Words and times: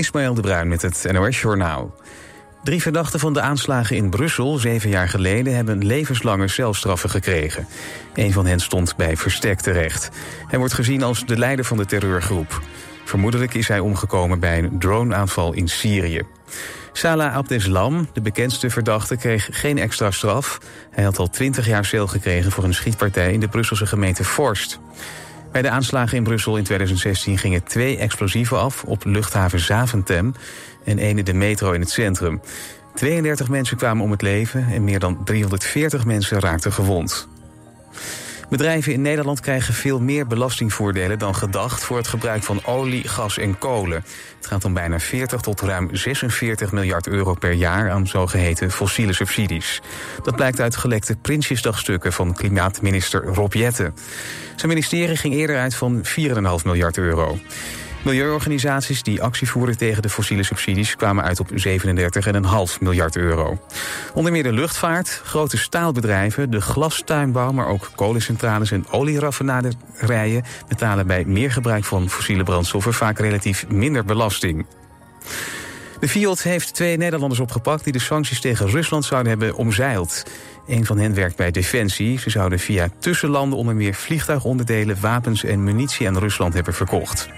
Ismaël 0.00 0.34
de 0.34 0.40
Bruin 0.40 0.68
met 0.68 0.82
het 0.82 1.06
NOS 1.12 1.40
Journaal. 1.40 1.94
Drie 2.64 2.82
verdachten 2.82 3.20
van 3.20 3.32
de 3.32 3.40
aanslagen 3.40 3.96
in 3.96 4.10
Brussel 4.10 4.58
zeven 4.58 4.90
jaar 4.90 5.08
geleden... 5.08 5.54
hebben 5.54 5.86
levenslange 5.86 6.48
celstraffen 6.48 7.10
gekregen. 7.10 7.66
Een 8.14 8.32
van 8.32 8.46
hen 8.46 8.60
stond 8.60 8.96
bij 8.96 9.16
Verstek 9.16 9.60
terecht. 9.60 10.10
Hij 10.46 10.58
wordt 10.58 10.74
gezien 10.74 11.02
als 11.02 11.26
de 11.26 11.38
leider 11.38 11.64
van 11.64 11.76
de 11.76 11.86
terreurgroep. 11.86 12.60
Vermoedelijk 13.04 13.54
is 13.54 13.68
hij 13.68 13.78
omgekomen 13.78 14.40
bij 14.40 14.58
een 14.58 14.78
droneaanval 14.78 15.52
in 15.52 15.68
Syrië. 15.68 16.22
Salah 16.92 17.34
Abdeslam, 17.34 18.08
de 18.12 18.20
bekendste 18.20 18.70
verdachte, 18.70 19.16
kreeg 19.16 19.48
geen 19.50 19.78
extra 19.78 20.10
straf. 20.10 20.58
Hij 20.90 21.04
had 21.04 21.18
al 21.18 21.28
twintig 21.28 21.66
jaar 21.66 21.84
cel 21.84 22.06
gekregen 22.06 22.50
voor 22.50 22.64
een 22.64 22.74
schietpartij... 22.74 23.32
in 23.32 23.40
de 23.40 23.48
Brusselse 23.48 23.86
gemeente 23.86 24.24
Forst. 24.24 24.80
Bij 25.52 25.62
de 25.62 25.70
aanslagen 25.70 26.16
in 26.16 26.22
Brussel 26.22 26.56
in 26.56 26.64
2016 26.64 27.38
gingen 27.38 27.64
twee 27.64 27.98
explosieven 27.98 28.58
af 28.58 28.84
op 28.84 29.04
luchthaven 29.04 29.60
Zaventem 29.60 30.34
en 30.84 30.98
ene 30.98 31.22
de 31.22 31.34
metro 31.34 31.72
in 31.72 31.80
het 31.80 31.90
centrum. 31.90 32.40
32 32.94 33.48
mensen 33.48 33.76
kwamen 33.76 34.04
om 34.04 34.10
het 34.10 34.22
leven 34.22 34.66
en 34.72 34.84
meer 34.84 34.98
dan 34.98 35.24
340 35.24 36.04
mensen 36.04 36.40
raakten 36.40 36.72
gewond. 36.72 37.28
Bedrijven 38.50 38.92
in 38.92 39.02
Nederland 39.02 39.40
krijgen 39.40 39.74
veel 39.74 40.00
meer 40.00 40.26
belastingvoordelen 40.26 41.18
dan 41.18 41.34
gedacht 41.34 41.84
voor 41.84 41.96
het 41.96 42.08
gebruik 42.08 42.42
van 42.42 42.64
olie, 42.64 43.08
gas 43.08 43.38
en 43.38 43.58
kolen. 43.58 44.04
Het 44.36 44.46
gaat 44.46 44.64
om 44.64 44.74
bijna 44.74 45.00
40 45.00 45.40
tot 45.40 45.60
ruim 45.60 45.88
46 45.92 46.72
miljard 46.72 47.06
euro 47.06 47.34
per 47.34 47.52
jaar 47.52 47.90
aan 47.90 48.06
zogeheten 48.06 48.70
fossiele 48.70 49.12
subsidies. 49.12 49.80
Dat 50.22 50.36
blijkt 50.36 50.60
uit 50.60 50.76
gelekte 50.76 51.16
Prinsjesdagstukken 51.16 52.12
van 52.12 52.34
klimaatminister 52.34 53.24
Rob 53.24 53.52
Jetten. 53.52 53.94
Zijn 54.56 54.68
ministerie 54.68 55.16
ging 55.16 55.34
eerder 55.34 55.58
uit 55.58 55.74
van 55.74 56.04
4,5 56.04 56.64
miljard 56.64 56.98
euro. 56.98 57.38
Milieuorganisaties 58.02 59.02
die 59.02 59.22
actie 59.22 59.48
voeren 59.48 59.76
tegen 59.76 60.02
de 60.02 60.08
fossiele 60.08 60.42
subsidies 60.42 60.96
kwamen 60.96 61.24
uit 61.24 61.40
op 61.40 61.48
37,5 61.50 62.78
miljard 62.80 63.16
euro. 63.16 63.58
Onder 64.14 64.32
meer 64.32 64.42
de 64.42 64.52
luchtvaart, 64.52 65.20
grote 65.24 65.56
staalbedrijven, 65.56 66.50
de 66.50 66.60
glastuinbouw, 66.60 67.52
maar 67.52 67.66
ook 67.66 67.90
kolencentrales 67.94 68.70
en 68.70 68.86
olieraffinaderijen 68.90 70.44
betalen 70.68 71.06
bij 71.06 71.24
meer 71.24 71.52
gebruik 71.52 71.84
van 71.84 72.08
fossiele 72.08 72.42
brandstoffen 72.42 72.94
vaak 72.94 73.18
relatief 73.18 73.68
minder 73.68 74.04
belasting. 74.04 74.66
De 76.00 76.08
Fiat 76.08 76.42
heeft 76.42 76.74
twee 76.74 76.96
Nederlanders 76.96 77.40
opgepakt 77.40 77.84
die 77.84 77.92
de 77.92 77.98
sancties 77.98 78.40
tegen 78.40 78.70
Rusland 78.70 79.04
zouden 79.04 79.30
hebben 79.30 79.54
omzeild. 79.54 80.22
Een 80.66 80.86
van 80.86 80.98
hen 80.98 81.14
werkt 81.14 81.36
bij 81.36 81.50
Defensie. 81.50 82.18
Ze 82.18 82.30
zouden 82.30 82.58
via 82.58 82.88
tussenlanden 82.98 83.58
onder 83.58 83.76
meer 83.76 83.94
vliegtuigonderdelen, 83.94 85.00
wapens 85.00 85.44
en 85.44 85.64
munitie 85.64 86.08
aan 86.08 86.18
Rusland 86.18 86.54
hebben 86.54 86.74
verkocht. 86.74 87.28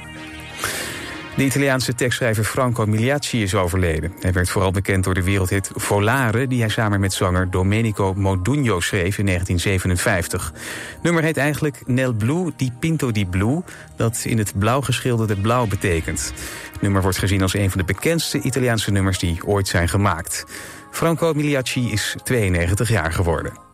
De 1.37 1.45
Italiaanse 1.45 1.95
tekstschrijver 1.95 2.45
Franco 2.45 2.87
Migliacci 2.87 3.43
is 3.43 3.55
overleden. 3.55 4.13
Hij 4.21 4.33
werd 4.33 4.51
vooral 4.51 4.71
bekend 4.71 5.05
door 5.05 5.15
de 5.15 5.23
wereldhit 5.23 5.71
Volare... 5.75 6.47
die 6.47 6.61
hij 6.61 6.69
samen 6.69 7.01
met 7.01 7.13
zanger 7.13 7.51
Domenico 7.51 8.15
Modugno 8.15 8.81
schreef 8.81 9.19
in 9.19 9.27
1957. 9.27 10.53
Het 10.95 11.03
nummer 11.03 11.23
heet 11.23 11.37
eigenlijk 11.37 11.83
Nel 11.87 12.13
Blu 12.13 12.53
di 12.57 12.73
Pinto 12.81 13.11
di 13.11 13.27
Blu... 13.27 13.63
dat 13.97 14.23
in 14.25 14.39
het 14.39 14.53
blauw 14.59 14.81
geschilderde 14.81 15.37
blauw 15.37 15.67
betekent. 15.67 16.33
Het 16.73 16.83
nummer 16.83 17.03
wordt 17.03 17.19
gezien 17.19 17.43
als 17.43 17.55
een 17.55 17.71
van 17.71 17.81
de 17.81 17.87
bekendste 17.87 18.41
Italiaanse 18.41 18.91
nummers... 18.91 19.19
die 19.19 19.47
ooit 19.47 19.69
zijn 19.69 19.89
gemaakt. 19.89 20.45
Franco 20.91 21.33
Migliacci 21.35 21.93
is 21.93 22.17
92 22.25 22.89
jaar 22.89 23.13
geworden. 23.13 23.72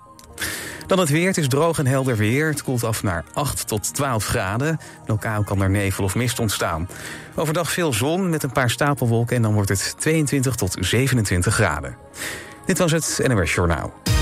Dan 0.89 0.99
het 0.99 1.09
weer. 1.09 1.27
Het 1.27 1.39
is 1.39 1.49
droog 1.49 1.79
en 1.79 1.87
helder 1.87 2.17
weer. 2.17 2.47
Het 2.47 2.63
koelt 2.63 2.85
af 2.85 3.03
naar 3.03 3.25
8 3.33 3.67
tot 3.67 3.95
12 3.95 4.25
graden. 4.25 4.79
Lokaal 5.07 5.43
kan 5.43 5.63
er 5.63 5.71
nevel 5.71 6.05
of 6.05 6.15
mist 6.15 6.39
ontstaan. 6.39 6.89
Overdag 7.35 7.71
veel 7.71 7.93
zon 7.93 8.31
met 8.31 8.43
een 8.43 8.53
paar 8.53 8.71
stapelwolken 8.71 9.37
en 9.37 9.43
dan 9.43 9.55
wordt 9.55 9.69
het 9.69 9.95
22 9.99 10.55
tot 10.55 10.77
27 10.81 11.55
graden. 11.55 11.97
Dit 12.67 12.79
was 12.79 12.93
het 12.93 13.21
NOS 13.27 13.55
Journaal. 13.55 14.18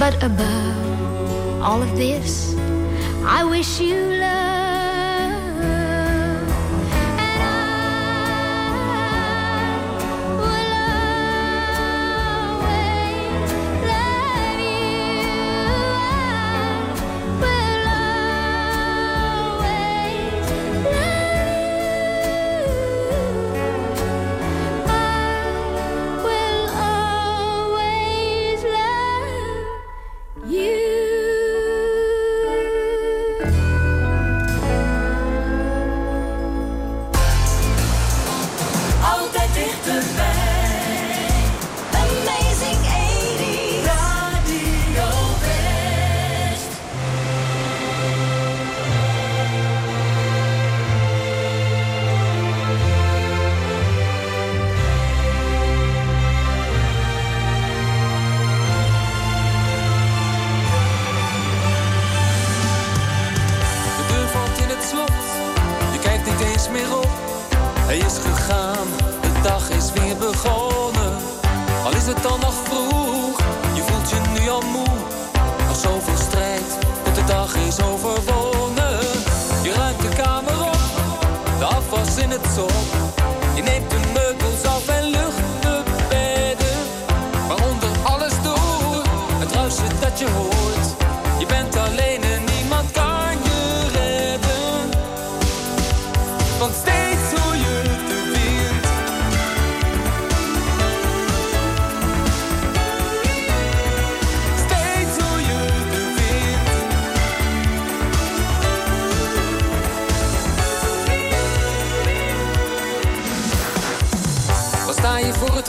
But 0.00 0.14
above 0.22 1.60
all 1.60 1.82
of 1.82 1.94
this, 1.94 2.56
I 3.22 3.44
wish 3.44 3.78
you 3.78 4.19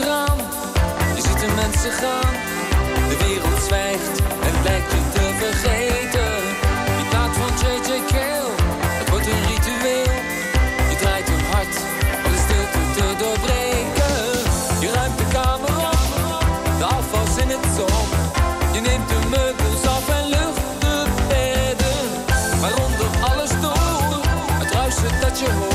Je 0.02 1.22
ziet 1.22 1.40
de 1.40 1.54
mensen 1.56 1.92
gaan, 1.92 2.34
de 3.10 3.18
wereld 3.26 3.64
zwijgt 3.68 4.20
en 4.48 4.62
blijkt 4.62 4.92
je 4.92 5.02
te 5.14 5.26
vergeten. 5.42 6.32
Die 6.98 7.08
taart 7.10 7.36
van 7.38 7.52
J.J. 7.62 7.90
Kale, 8.14 8.52
het 9.00 9.10
wordt 9.10 9.28
een 9.28 9.44
ritueel. 9.48 10.14
Je 10.90 10.96
draait 11.00 11.28
een 11.28 11.46
hart 11.52 11.76
om 12.26 12.32
de 12.32 12.40
stilte 12.46 12.82
te 12.96 13.06
doorbreken. 13.24 14.16
Je 14.80 14.92
ruimt 14.94 15.18
de 15.18 15.28
kamer 15.32 15.76
op, 15.94 16.48
de 16.78 16.86
afwas 16.86 17.38
in 17.44 17.50
het 17.50 17.66
zon. 17.78 18.06
Je 18.74 18.82
neemt 18.82 19.10
de 19.10 19.20
meubels 19.30 19.84
af 19.96 20.10
en 20.10 20.28
lucht 20.30 20.66
de 20.80 21.06
bedden. 21.28 22.02
Waaronder 22.62 23.10
alles 23.32 23.52
door, 23.62 24.22
het 24.62 24.72
ruisje 24.72 25.10
dat 25.22 25.40
je 25.40 25.52
hoort. 25.52 25.71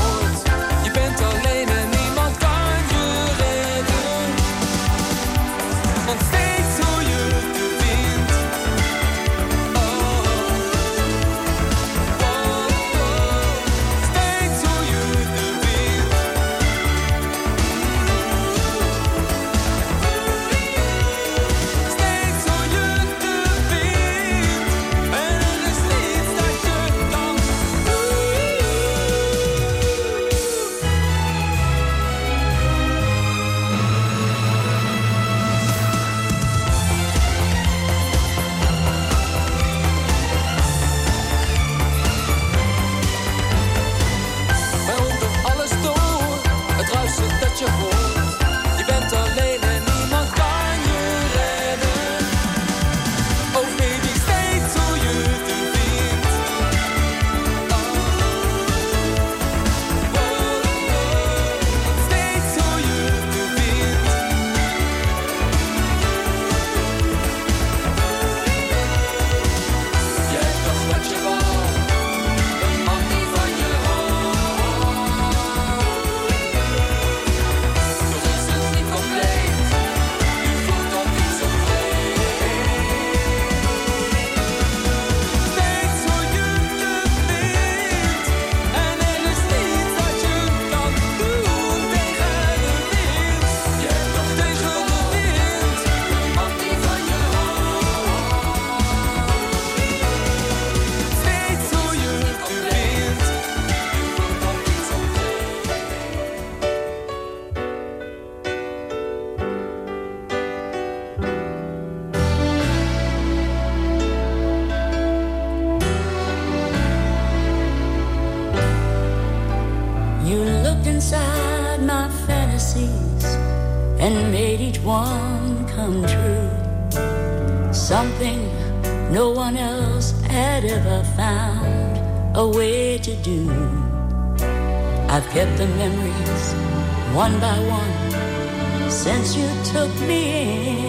One 137.17 137.39
by 137.39 137.57
one 137.77 138.91
since 138.91 139.35
you 139.35 139.49
took 139.73 139.91
me 140.07 140.21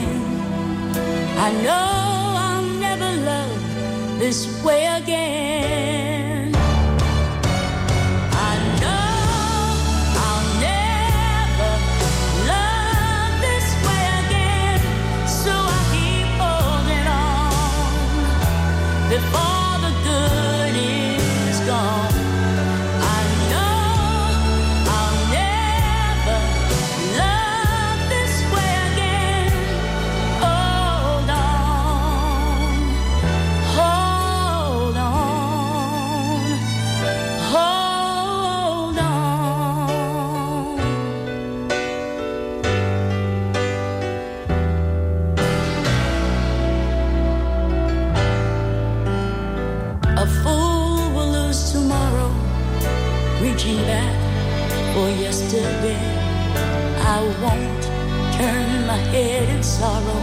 in. 0.02 0.08
I 1.38 1.50
know 1.64 1.87
for 54.98 55.10
yesterday. 55.10 56.04
I 57.16 57.18
won't 57.42 57.82
turn 58.38 58.70
my 58.92 59.00
head 59.14 59.44
in 59.54 59.62
sorrow 59.62 60.22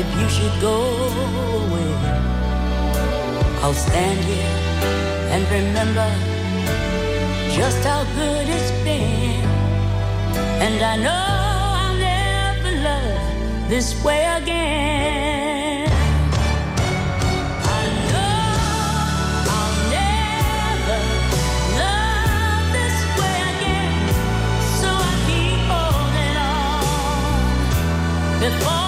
if 0.00 0.08
you 0.18 0.26
should 0.34 0.56
go 0.68 0.78
away. 1.60 1.92
I'll 3.62 3.80
stand 3.88 4.20
here 4.30 4.54
and 5.32 5.42
remember 5.58 6.10
just 7.58 7.80
how 7.90 8.02
good 8.20 8.46
it's 8.56 8.70
been. 8.86 9.44
And 10.64 10.78
I 10.92 10.94
know 11.04 11.24
I'll 11.82 11.98
never 12.12 12.72
love 12.88 13.68
this 13.72 13.88
way 14.04 14.22
again. 14.40 14.87
it. 28.50 28.87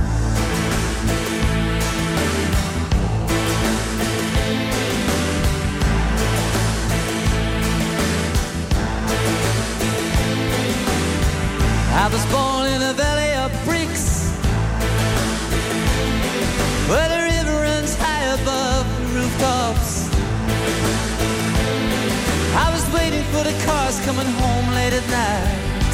For 23.41 23.49
the 23.49 23.65
cars 23.65 23.99
coming 24.05 24.27
home 24.41 24.67
late 24.75 24.93
at 24.93 25.07
night. 25.09 25.93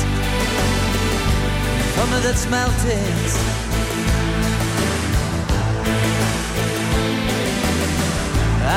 The 1.96 2.20
Dutch 2.24 2.50
mountains 2.50 3.34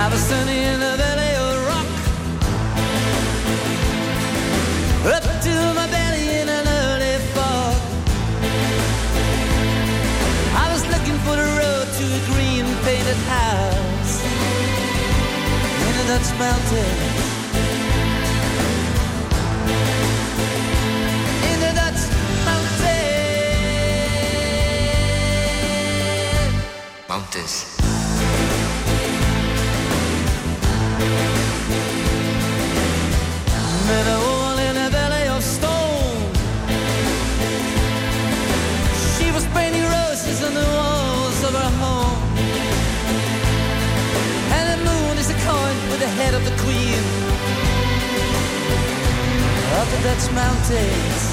I 0.03 0.09
was 0.13 0.21
standing 0.21 0.63
in 0.73 0.81
a 0.91 0.95
valley 1.03 1.33
of 1.47 1.55
rock. 1.71 1.91
Up 5.17 5.25
to 5.47 5.55
my 5.79 5.87
belly 5.95 6.27
in 6.41 6.49
an 6.59 6.67
early 6.83 7.17
fog. 7.35 7.77
I 10.65 10.67
was 10.73 10.83
looking 10.93 11.19
for 11.25 11.35
the 11.43 11.49
road 11.61 11.87
to 11.99 12.05
a 12.19 12.23
green 12.31 12.67
painted 12.85 13.21
house. 13.35 14.15
In 15.87 15.93
the 15.99 16.05
Dutch 16.13 16.31
Mountains. 27.31 27.65
Met 33.87 34.07
a 34.07 34.19
woman 34.19 34.59
in 34.67 34.77
a 34.77 34.91
valley 34.91 35.29
of 35.29 35.41
stone. 35.41 36.33
She 39.15 39.31
was 39.31 39.47
painting 39.55 39.85
roses 39.85 40.43
on 40.43 40.55
the 40.55 40.67
walls 40.75 41.45
of 41.45 41.53
her 41.55 41.71
home. 41.79 42.19
And 44.57 44.67
the 44.73 44.91
moon 44.91 45.19
is 45.19 45.31
a 45.31 45.39
coin 45.47 45.77
with 45.91 46.01
the 46.01 46.09
head 46.09 46.35
of 46.35 46.45
the 46.45 46.57
queen. 46.65 47.05
of 49.79 49.87
the 49.93 50.03
Dutch 50.03 50.33
mountains. 50.33 51.30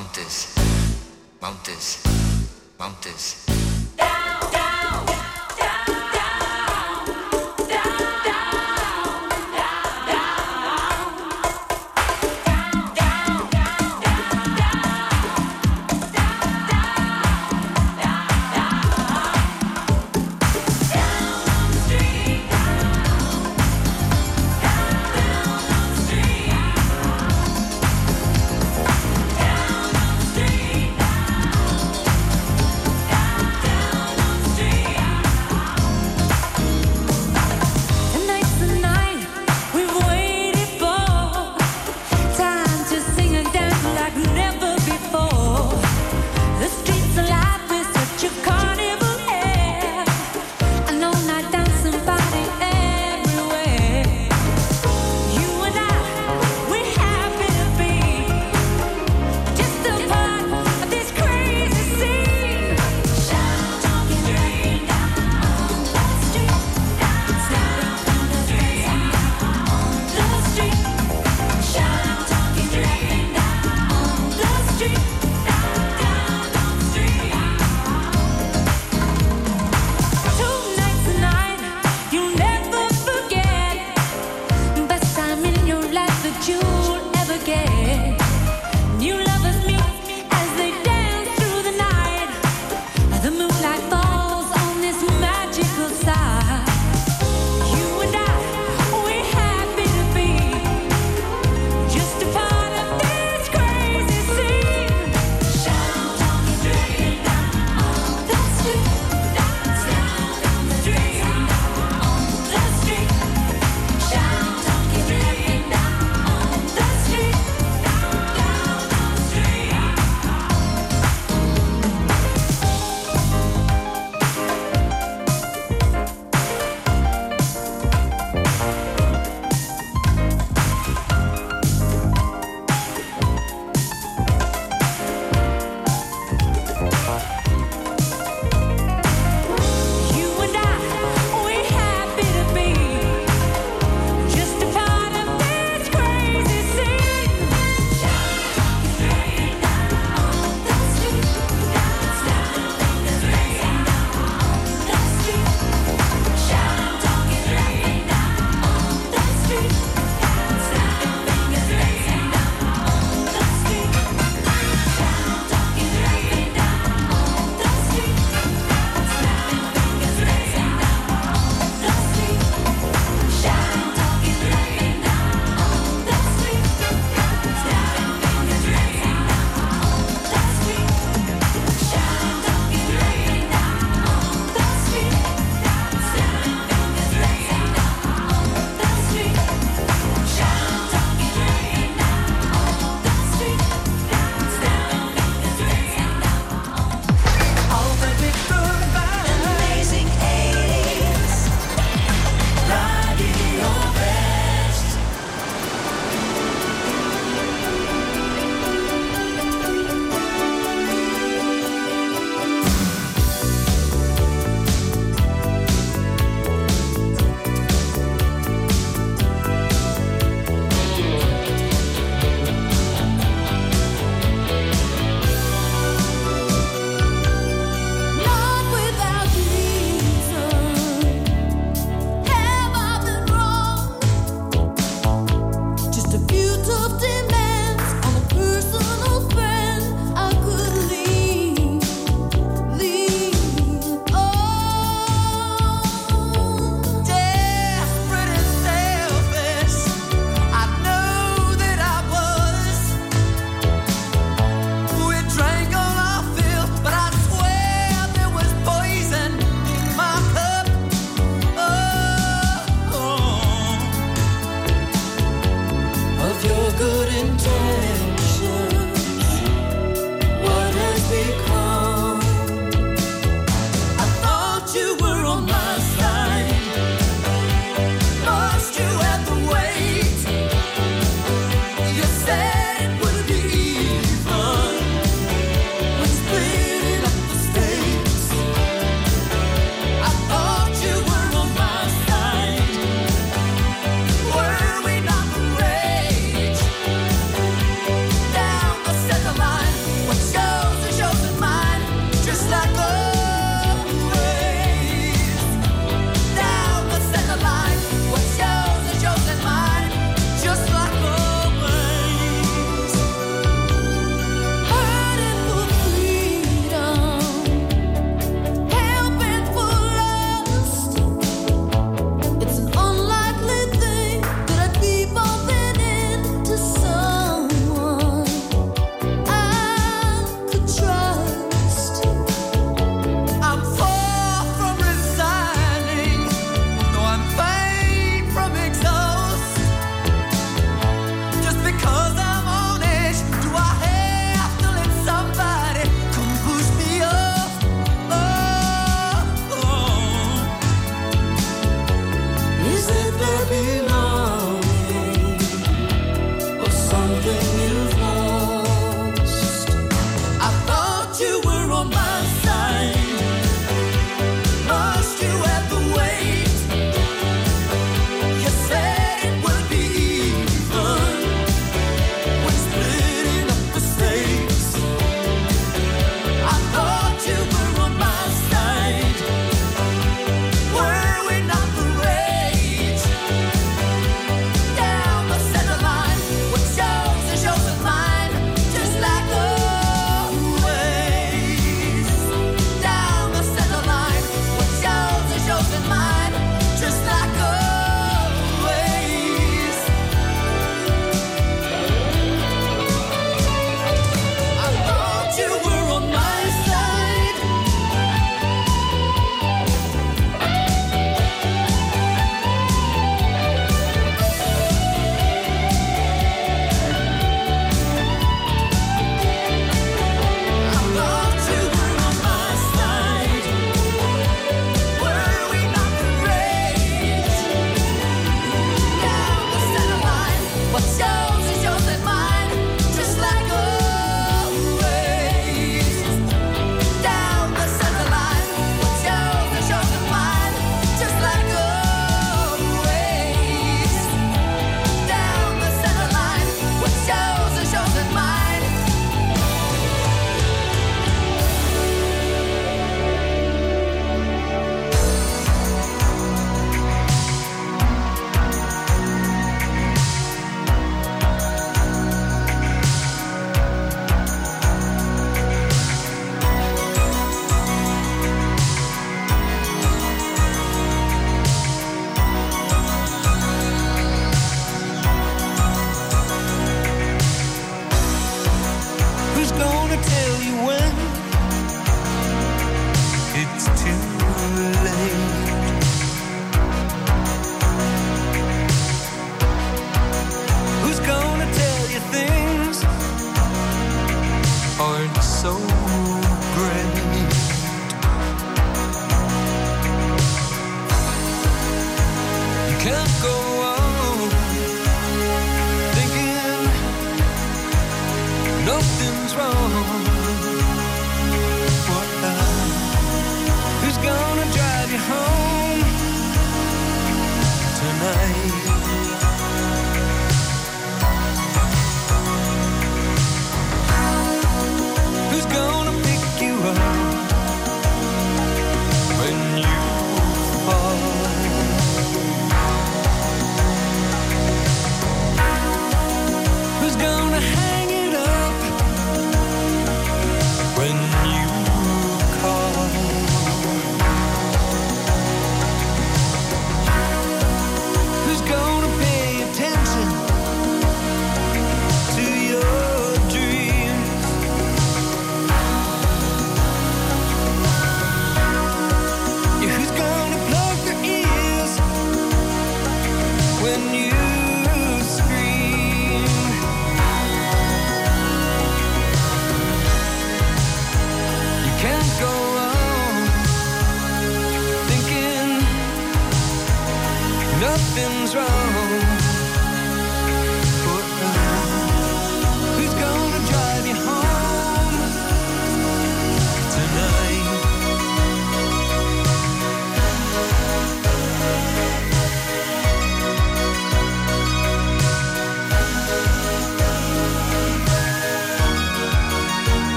Mountains, 0.00 0.54
mountains, 1.42 2.02
mountains. 2.78 3.59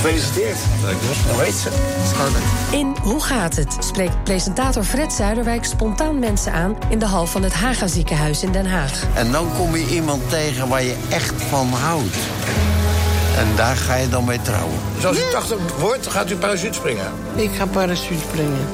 Gefeliciteerd. 0.00 0.56
Hoe 1.32 1.42
heet 1.42 1.54
ze? 1.54 1.68
In 2.70 2.96
Hoe 3.02 3.20
gaat 3.22 3.56
het? 3.56 3.76
spreekt 3.78 4.24
presentator 4.24 4.84
Fred 4.84 5.12
Zuiderwijk 5.12 5.64
spontaan 5.64 6.18
mensen 6.18 6.52
aan 6.52 6.76
in 6.88 6.98
de 6.98 7.06
hal 7.06 7.26
van 7.26 7.42
het 7.42 7.52
Haga 7.52 7.86
ziekenhuis 7.86 8.42
in 8.42 8.52
Den 8.52 8.66
Haag. 8.66 9.02
En 9.14 9.32
dan 9.32 9.48
kom 9.56 9.76
je 9.76 9.86
iemand 9.86 10.30
tegen 10.30 10.68
waar 10.68 10.82
je 10.82 10.96
echt 11.08 11.42
van 11.48 11.68
houdt. 11.68 12.16
En 13.36 13.46
daar 13.56 13.76
ga 13.76 13.94
je 13.94 14.08
dan 14.08 14.24
mee 14.24 14.42
trouwen. 14.42 14.78
Dus 14.94 15.04
als 15.06 15.18
u 15.18 15.22
80 15.32 15.58
wordt, 15.78 16.06
gaat 16.06 16.30
u 16.30 16.36
parachute 16.36 16.74
springen. 16.74 17.12
Ik 17.34 17.50
ga 17.56 17.66
parachute 17.66 18.20
springen. 18.28 18.66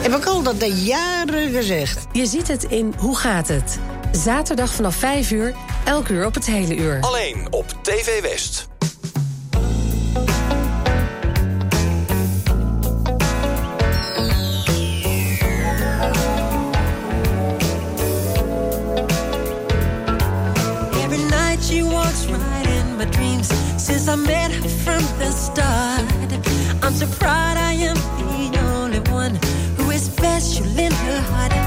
Heb 0.00 0.16
ik 0.16 0.24
al 0.24 0.42
dat 0.42 0.60
de 0.60 0.72
jaren 0.72 1.50
gezegd. 1.50 2.06
Je 2.12 2.26
ziet 2.26 2.48
het 2.48 2.64
in 2.64 2.94
Hoe 2.98 3.16
gaat 3.16 3.48
het? 3.48 3.78
Zaterdag 4.12 4.72
vanaf 4.72 4.94
5 4.94 5.30
uur, 5.30 5.54
elk 5.84 6.08
uur 6.08 6.26
op 6.26 6.34
het 6.34 6.46
hele 6.46 6.76
uur. 6.76 6.98
Alleen 7.00 7.46
op 7.50 7.74
TV 7.82 8.20
West. 8.22 8.68
Since 23.90 24.08
I 24.08 24.14
met 24.14 24.52
her 24.52 24.68
from 24.68 25.02
the 25.18 25.30
start. 25.32 26.04
I'm 26.82 26.94
so 26.94 27.06
proud 27.18 27.56
I 27.56 27.72
am 27.72 27.96
the 27.96 28.58
only 28.74 29.00
one 29.10 29.34
who 29.76 29.90
is 29.90 30.04
special 30.04 30.66
in 30.78 30.92
her 30.92 31.20
heart. 31.20 31.59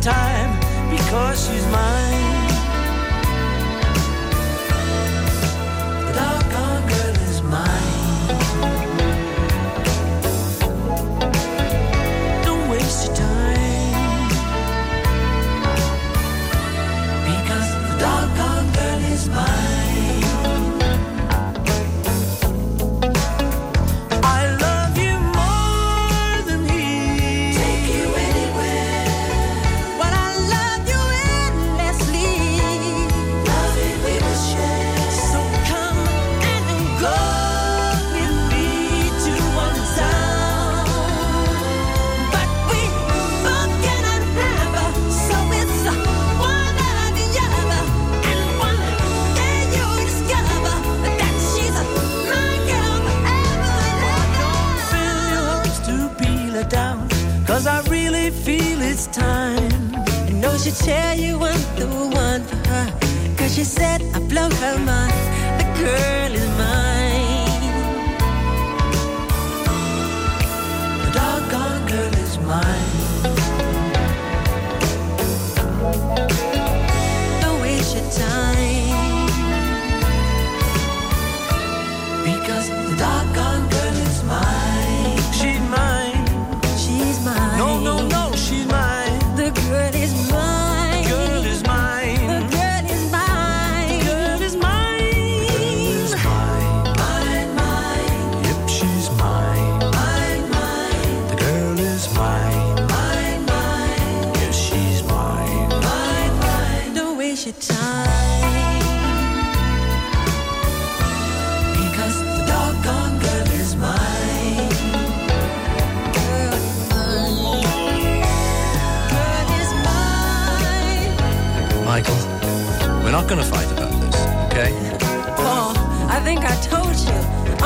Time 0.00 0.50
because 0.90 1.46
she's 1.46 1.66
mine. 1.72 2.37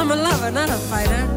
I'm 0.03 0.11
a 0.11 0.17
lover, 0.17 0.51
not 0.51 0.69
a 0.69 0.73
fighter. 0.73 1.29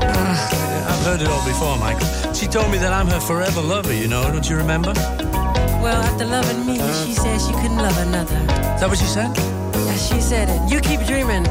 Uh, 0.00 0.88
I've 0.88 1.04
heard 1.04 1.20
it 1.20 1.28
all 1.28 1.44
before, 1.46 1.76
Michael. 1.76 2.32
She 2.32 2.46
told 2.46 2.70
me 2.70 2.78
that 2.78 2.90
I'm 2.90 3.06
her 3.06 3.20
forever 3.20 3.60
lover, 3.60 3.92
you 3.92 4.08
know, 4.08 4.22
don't 4.32 4.48
you 4.48 4.56
remember? 4.56 4.94
Well, 4.96 6.00
after 6.08 6.24
loving 6.24 6.64
me, 6.64 6.76
she 7.04 7.12
said 7.12 7.38
she 7.38 7.52
couldn't 7.52 7.76
love 7.76 7.98
another. 7.98 8.34
Is 8.34 8.80
that 8.80 8.88
what 8.88 8.96
she 8.96 9.04
said? 9.04 9.36
Yeah, 9.36 9.96
she 9.96 10.22
said 10.22 10.48
it. 10.48 10.72
You 10.72 10.80
keep 10.80 11.06
dreaming. 11.06 11.44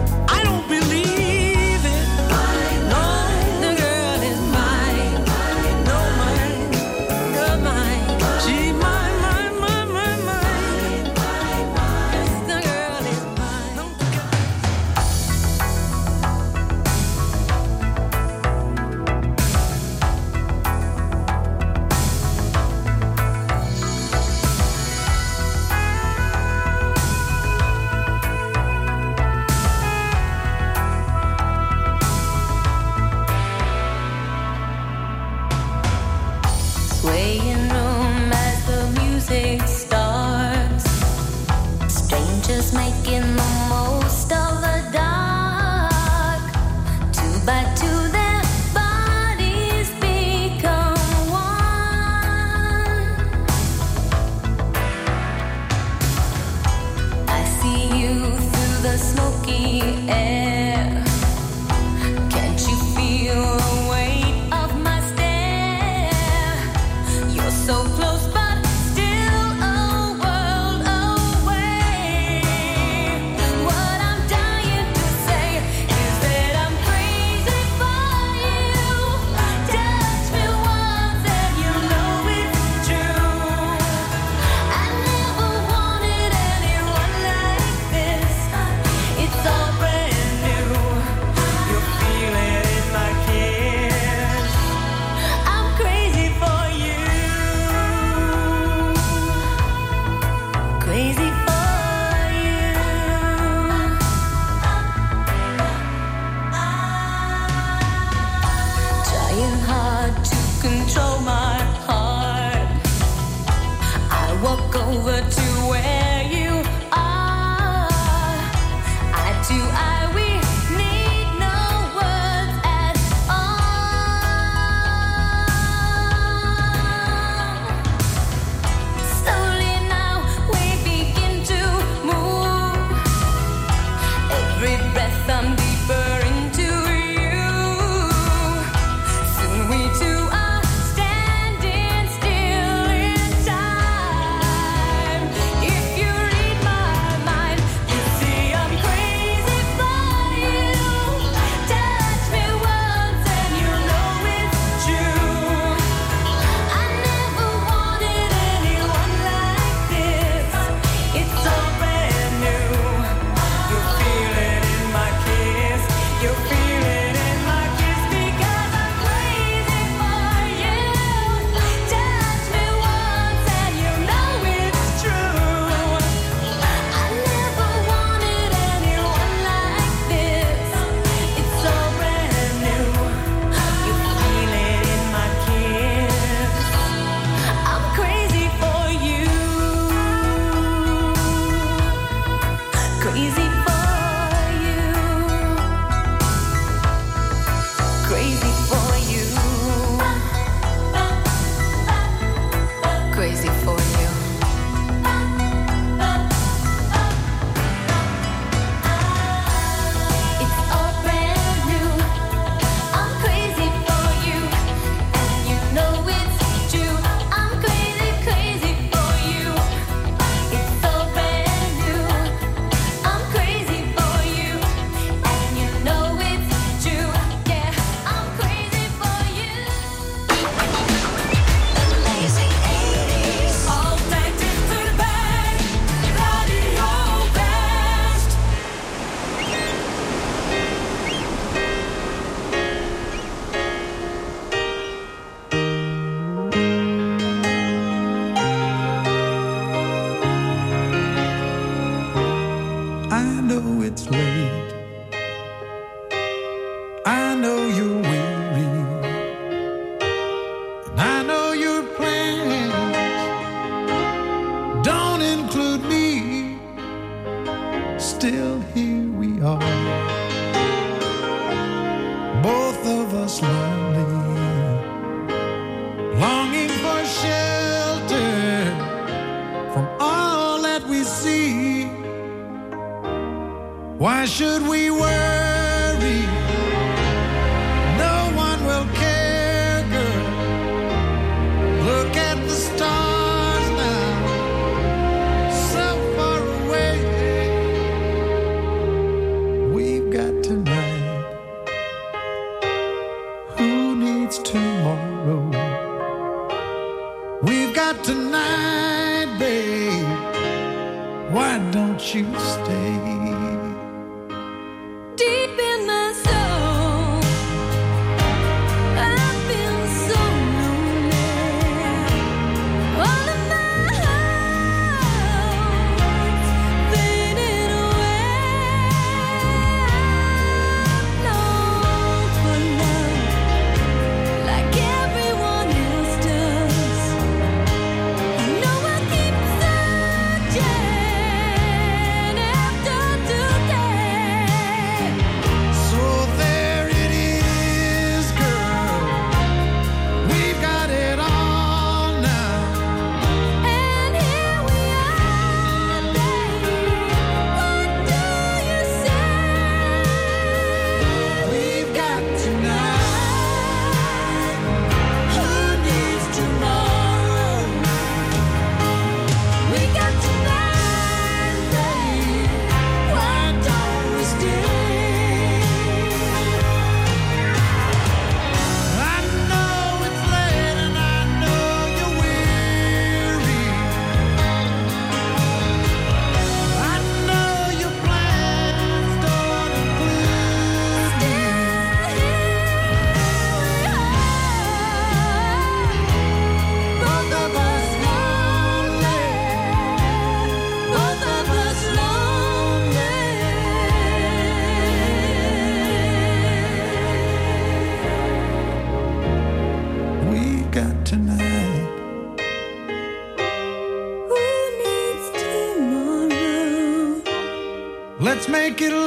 Make 418.79 418.91
it 418.91 419.06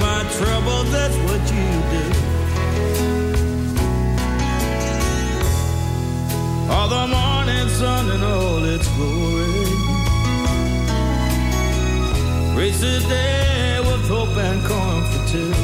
my 0.00 0.22
trouble, 0.38 0.82
that's 0.94 1.16
what 1.26 1.42
you 1.56 1.68
do. 1.94 2.04
All 6.72 6.88
the 6.88 7.06
morning 7.06 7.68
sun 7.68 8.10
and 8.10 8.24
all 8.24 8.64
its 8.64 8.88
glory. 8.96 9.70
Race 12.56 12.80
the 12.80 12.98
day 13.08 13.80
with 13.80 14.08
hope 14.08 14.36
and 14.48 14.60
comfort 14.64 15.28
too. 15.32 15.54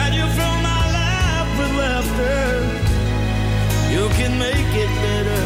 And 0.00 0.14
you 0.14 0.26
fill 0.36 0.56
my 0.70 0.84
life 1.00 1.50
with 1.58 1.72
laughter. 1.82 2.46
You 3.94 4.04
can 4.18 4.38
make 4.38 4.72
it 4.84 4.92
better. 5.04 5.44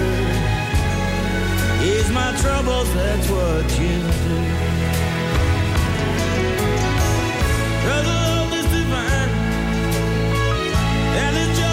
Ease 1.83 2.11
my 2.11 2.31
troubles, 2.43 2.93
that's 2.95 3.29
what 3.31 3.66
you 3.81 3.99
do. 4.29 4.50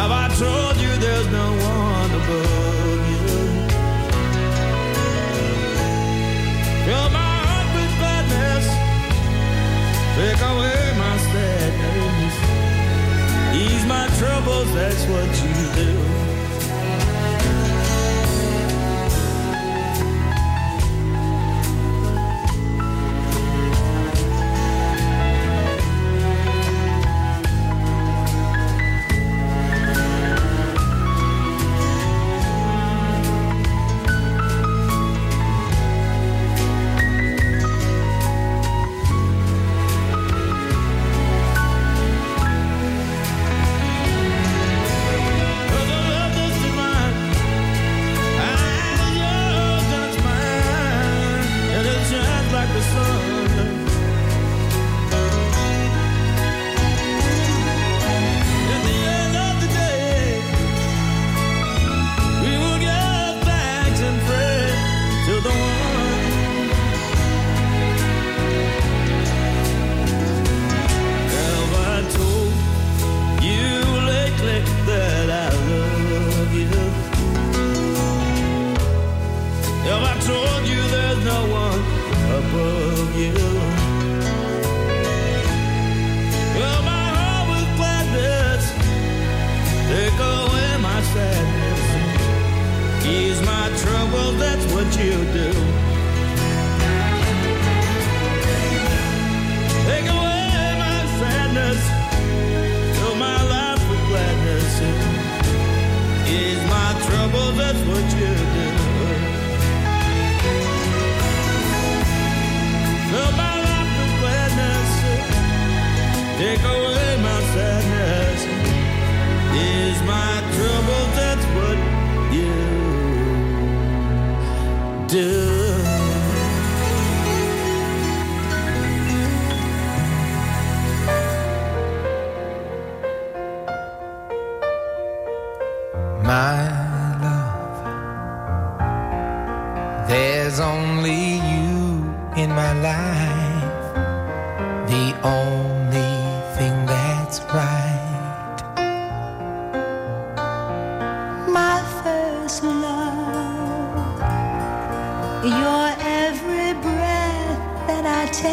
Have 0.00 0.12
I 0.12 0.28
told 0.28 0.76
you 0.80 0.92
there's 0.96 1.28
no 1.30 1.46
one 1.76 2.10
above 2.20 3.00
you? 3.12 3.26
Fill 6.86 7.08
my 7.20 7.32
heart 7.44 7.68
with 7.76 7.92
gladness. 8.00 8.66
Take 10.16 10.40
away 10.52 10.80
my 11.04 11.16
sadness. 11.32 12.34
Ease 13.62 13.84
my 13.84 14.06
troubles, 14.18 14.72
that's 14.72 15.04
what 15.12 15.28
you 15.44 15.54
do. 15.84 16.09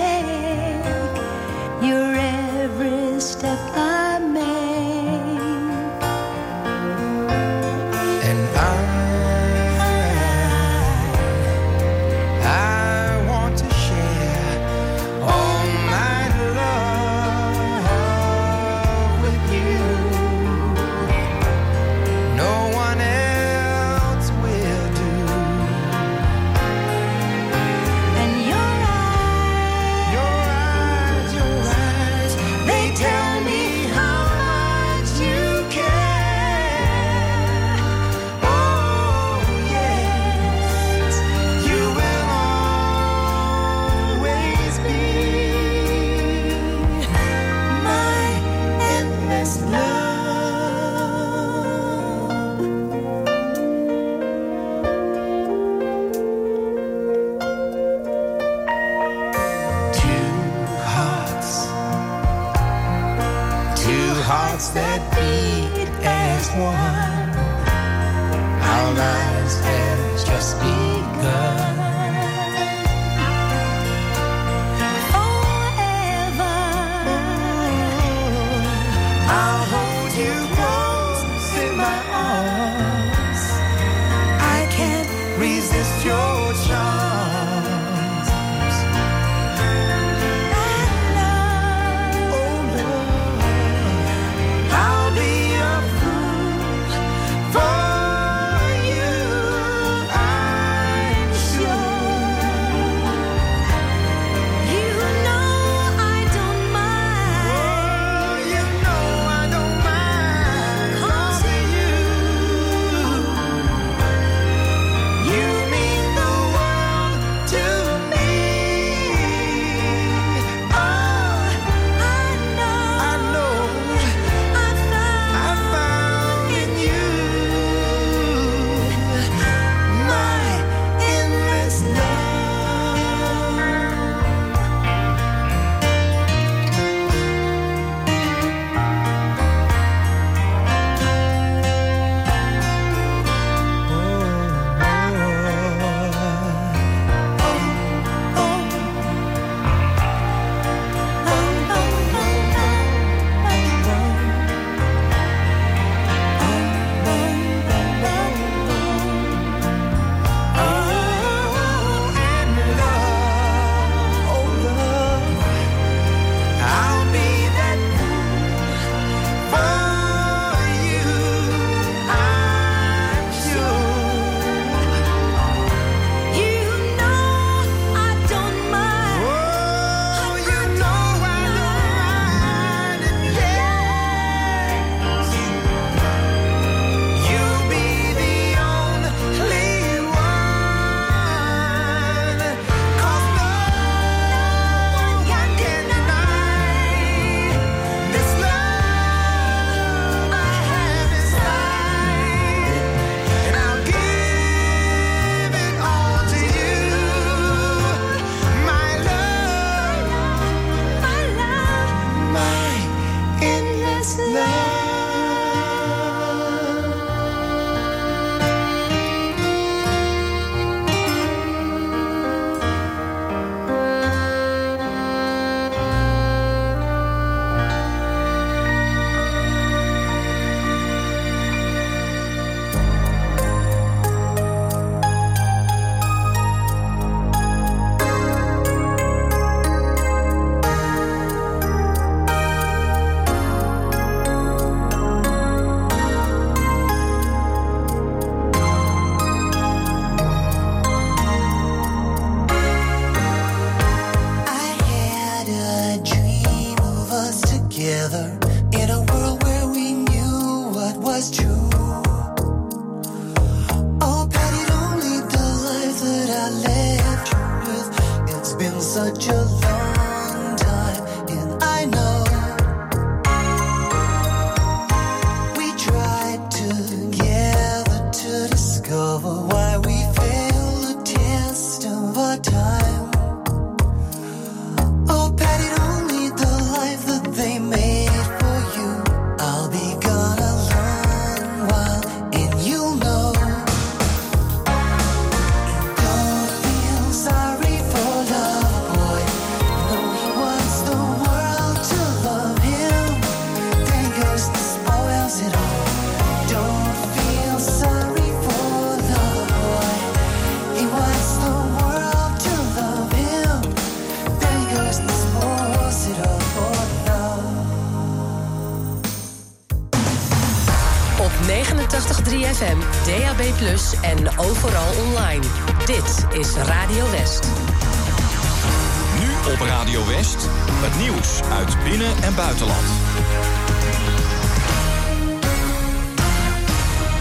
away. 0.08 0.47